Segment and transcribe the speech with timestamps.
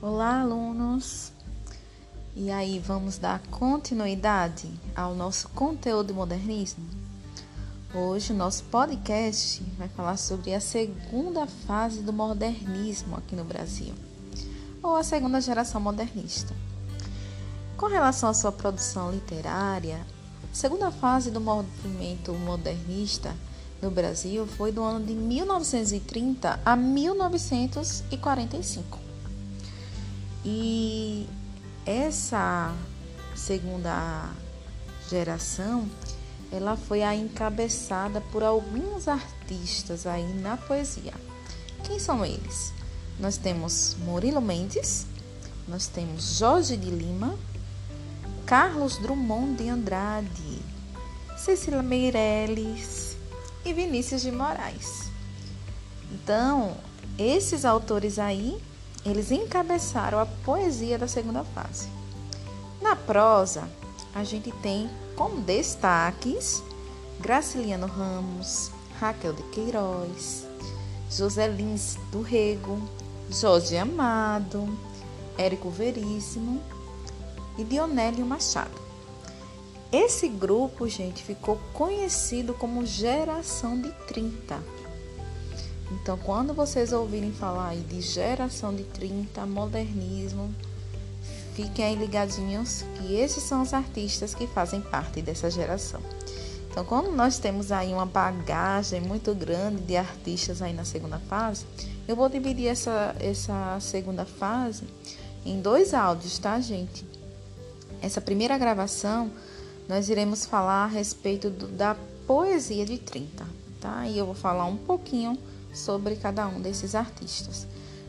[0.00, 1.32] Olá, alunos!
[2.36, 6.86] E aí, vamos dar continuidade ao nosso conteúdo modernismo?
[7.92, 13.92] Hoje, o nosso podcast vai falar sobre a segunda fase do modernismo aqui no Brasil,
[14.80, 16.54] ou a segunda geração modernista.
[17.76, 20.06] Com relação à sua produção literária,
[20.44, 23.34] a segunda fase do movimento modernista
[23.82, 29.07] no Brasil foi do ano de 1930 a 1945.
[30.44, 31.28] E
[31.84, 32.74] essa
[33.34, 34.30] segunda
[35.08, 35.88] geração,
[36.52, 41.14] ela foi a encabeçada por alguns artistas aí na poesia.
[41.84, 42.72] Quem são eles?
[43.18, 45.06] Nós temos Murilo Mendes,
[45.66, 47.38] nós temos Jorge de Lima,
[48.46, 50.58] Carlos Drummond de Andrade,
[51.36, 53.16] Cecília Meirelles
[53.64, 55.10] e Vinícius de Moraes.
[56.12, 56.76] Então,
[57.18, 58.60] esses autores aí
[59.10, 61.88] eles encabeçaram a poesia da segunda fase.
[62.80, 63.68] Na prosa,
[64.14, 66.62] a gente tem como destaques
[67.20, 68.70] Graciliano Ramos,
[69.00, 70.46] Raquel de Queiroz,
[71.10, 72.80] José Lins do Rego,
[73.30, 74.68] Jorge Amado,
[75.36, 76.62] Érico Veríssimo
[77.56, 78.88] e Dionélio Machado.
[79.90, 84.62] Esse grupo, gente, ficou conhecido como Geração de 30
[85.90, 90.54] então, quando vocês ouvirem falar aí de geração de 30, modernismo,
[91.54, 96.00] fiquem aí ligadinhos que esses são os artistas que fazem parte dessa geração.
[96.70, 101.64] Então, quando nós temos aí uma bagagem muito grande de artistas aí na segunda fase,
[102.06, 104.84] eu vou dividir essa, essa segunda fase
[105.44, 107.04] em dois áudios, tá, gente?
[108.02, 109.30] Essa primeira gravação,
[109.88, 113.44] nós iremos falar a respeito do, da poesia de 30,
[113.80, 114.06] tá?
[114.06, 115.38] E eu vou falar um pouquinho
[115.78, 117.66] sobre cada um desses artistas.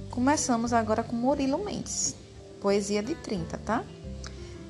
[0.09, 2.15] Começamos agora com Murilo Mendes,
[2.59, 3.83] poesia de 30, tá?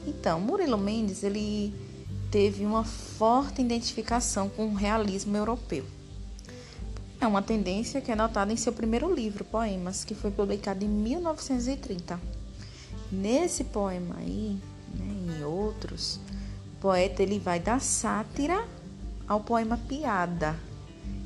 [0.05, 1.73] Então, Murilo Mendes, ele
[2.29, 5.85] teve uma forte identificação com o realismo europeu.
[7.21, 10.87] É uma tendência que é notada em seu primeiro livro, Poemas, que foi publicado em
[10.87, 12.19] 1930.
[13.11, 14.57] Nesse poema aí,
[14.95, 16.19] né, e outros,
[16.77, 18.65] o poeta ele vai da sátira
[19.27, 20.55] ao poema piada,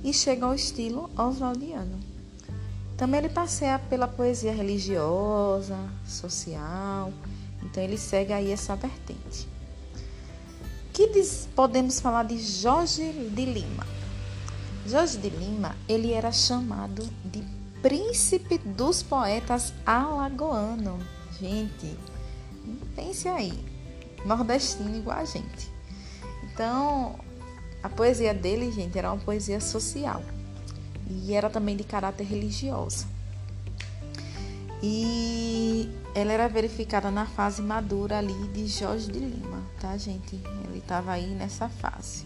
[0.04, 2.00] e chega ao estilo oswaldiano.
[2.98, 7.12] Também ele passeia pela poesia religiosa, social,
[7.62, 9.48] então ele segue aí essa vertente.
[10.92, 13.86] Que diz, podemos falar de Jorge de Lima?
[14.86, 17.44] Jorge de Lima, ele era chamado de
[17.82, 21.00] príncipe dos poetas alagoano.
[21.40, 21.98] Gente,
[22.96, 23.54] pense aí,
[24.24, 25.72] nordestino igual a gente.
[26.44, 27.16] Então,
[27.84, 30.24] a poesia dele, gente, era uma poesia social
[31.10, 33.06] e era também de caráter religioso.
[34.82, 40.36] E ela era verificada na fase madura ali de Jorge de Lima, tá, gente?
[40.66, 42.26] Ele estava aí nessa fase.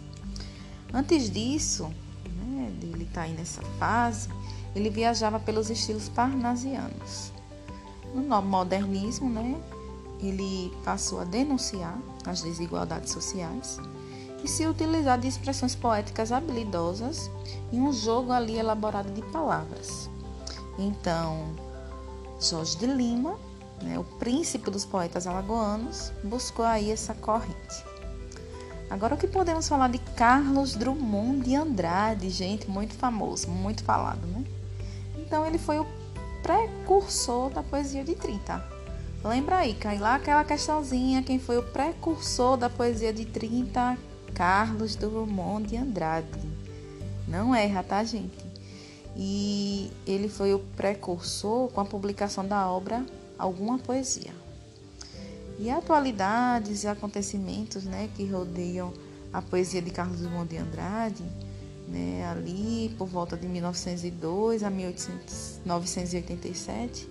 [0.94, 1.91] Antes disso,
[2.25, 4.29] né, ele estar tá aí nessa fase,
[4.75, 7.31] ele viajava pelos estilos parnasianos.
[8.13, 9.56] No modernismo, né,
[10.19, 13.79] ele passou a denunciar as desigualdades sociais
[14.47, 17.30] se utilizar de expressões poéticas habilidosas
[17.72, 20.09] e um jogo ali elaborado de palavras.
[20.78, 21.56] Então,
[22.40, 23.38] Jorge de Lima,
[23.81, 27.86] né, o príncipe dos poetas alagoanos, buscou aí essa corrente.
[28.90, 34.25] Agora o que podemos falar de Carlos Drummond de Andrade, gente, muito famoso, muito falado,
[34.28, 34.46] né?
[35.18, 35.86] Então ele foi o
[36.41, 38.63] precursor da poesia de 30.
[39.24, 43.97] Lembra aí, cai lá aquela questãozinha, quem foi o precursor da poesia de 30,
[44.38, 46.40] Carlos Drummond de Andrade.
[47.28, 48.38] Não erra, tá, gente?
[49.16, 53.03] E ele foi o precursor com a publicação da obra
[53.36, 54.31] Alguma Poesia.
[55.58, 58.94] E atualidades e acontecimentos né, que rodeiam
[59.34, 61.24] a poesia de Carlos Drummond de Andrade,
[61.88, 67.10] né, ali por volta de 1902 a 1987,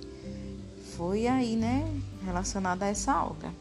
[0.96, 1.84] foi aí né,
[2.24, 3.52] relacionada a essa obra.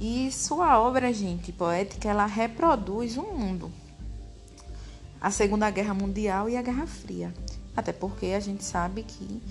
[0.00, 3.72] E sua obra, gente, poética, ela reproduz o um mundo.
[5.20, 7.34] A Segunda Guerra Mundial e a Guerra Fria.
[7.76, 9.42] Até porque a gente sabe que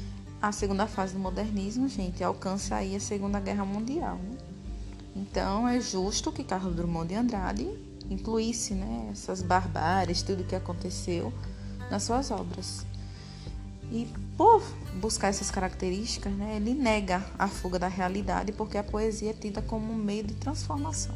[0.42, 4.16] a segunda fase do modernismo, gente, alcança aí a Segunda Guerra Mundial.
[4.18, 4.38] Né?
[5.16, 7.68] Então é justo que Carlos Drummond de Andrade
[8.10, 11.34] incluísse né, essas barbáries, tudo que aconteceu
[11.92, 12.86] nas suas obras.
[13.92, 14.62] E por
[15.00, 19.62] buscar essas características, né, ele nega a fuga da realidade porque a poesia é tida
[19.62, 21.16] como um meio de transformação.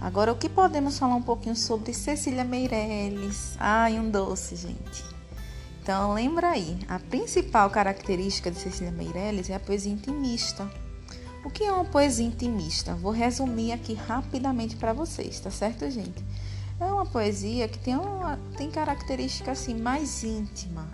[0.00, 3.54] Agora, o que podemos falar um pouquinho sobre Cecília Meirelles?
[3.60, 5.04] Ai, um doce, gente.
[5.80, 10.68] Então, lembra aí, a principal característica de Cecília Meirelles é a poesia intimista.
[11.44, 12.94] O que é uma poesia intimista?
[12.94, 16.24] Vou resumir aqui rapidamente para vocês, tá certo, gente?
[16.80, 20.88] É uma poesia que tem, uma, tem característica assim mais íntima.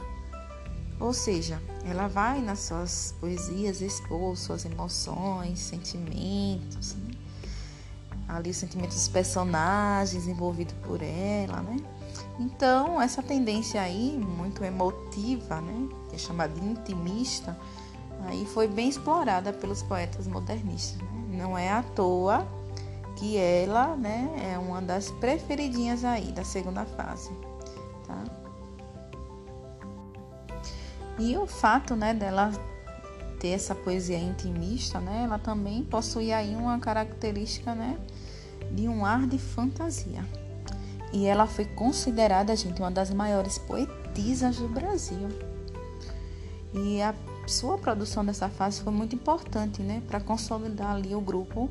[1.01, 7.11] Ou seja, ela vai nas suas poesias expor suas emoções, sentimentos, né?
[8.29, 11.77] ali os sentimentos dos personagens envolvidos por ela, né?
[12.39, 17.59] Então, essa tendência aí, muito emotiva, né, que é chamada de intimista,
[18.27, 21.01] aí foi bem explorada pelos poetas modernistas.
[21.01, 21.39] Né?
[21.39, 22.47] Não é à toa
[23.19, 27.31] que ela, né, é uma das preferidinhas aí da segunda fase,
[28.07, 28.25] tá?
[31.19, 32.53] E o fato, né, dela
[33.41, 37.99] ter essa poesia intimista, né, ela também possui aí uma característica, né,
[38.71, 40.25] de um ar de fantasia.
[41.13, 45.29] E ela foi considerada, gente, uma das maiores poetisas do Brasil.
[46.73, 47.13] E a
[47.49, 51.69] sua produção dessa fase foi muito importante, né, para consolidar ali o grupo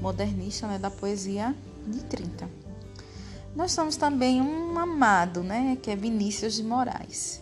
[0.00, 1.54] modernista, né, da poesia
[1.86, 2.48] de 30.
[3.54, 7.40] Nós temos também um amado, né, que é Vinícius de Moraes.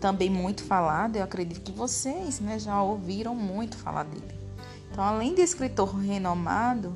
[0.00, 4.34] Também muito falado, eu acredito que vocês, né, já ouviram muito falar dele.
[4.90, 6.94] Então, além de escritor renomado,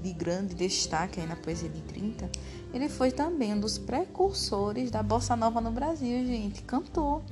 [0.00, 2.30] de grande destaque na poesia de 30,
[2.72, 7.22] ele foi também um dos precursores da bossa nova no Brasil, gente, cantor.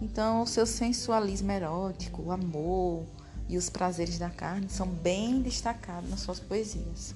[0.00, 3.04] Então, o seu sensualismo erótico, o amor
[3.48, 7.14] e os prazeres da carne são bem destacados nas suas poesias.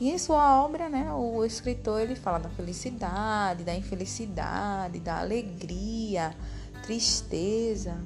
[0.00, 6.34] E em sua obra, né, o escritor ele fala da felicidade, da infelicidade, da alegria,
[6.82, 7.96] tristeza.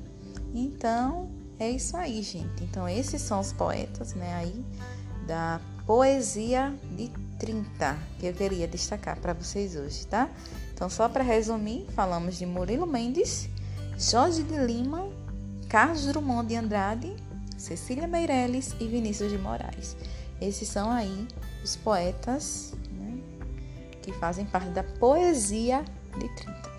[0.54, 1.28] Então,
[1.58, 2.62] é isso aí, gente.
[2.62, 4.64] Então, esses são os poetas, né, aí
[5.26, 10.30] da poesia de 30 que eu queria destacar para vocês hoje, tá?
[10.72, 13.48] Então, só para resumir, falamos de Murilo Mendes,
[13.98, 15.08] Jorge de Lima,
[15.68, 17.16] Carlos Drummond de Andrade,
[17.60, 19.94] Cecília Meirelles e Vinícius de Moraes.
[20.40, 21.28] Esses são aí
[21.62, 23.20] os poetas né,
[24.00, 25.84] que fazem parte da poesia
[26.18, 26.69] de 30.